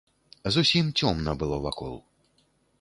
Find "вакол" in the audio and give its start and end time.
1.69-1.95